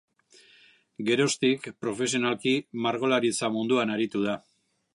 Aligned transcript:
Geroztik 1.09 1.67
profesionalki 1.85 2.53
margolaritza 2.87 3.51
munduan 3.59 3.97
aritu 3.97 4.23
da. 4.25 4.35